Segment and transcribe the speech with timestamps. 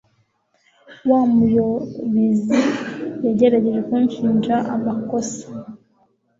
[1.09, 2.59] Wa muyobizi
[3.25, 5.43] yagerageje kunshinja amakosa.